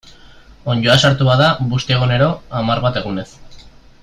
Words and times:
Onddoa 0.75 0.95
sartu 1.03 1.27
bada, 1.27 1.51
busti 1.75 1.97
egunero, 1.99 2.31
hamar 2.61 2.83
bat 2.87 2.99
egunez. 3.03 3.31